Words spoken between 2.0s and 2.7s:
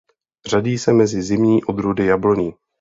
jabloní.